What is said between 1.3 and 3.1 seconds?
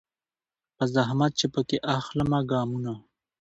چي پکښي اخلمه ګامونه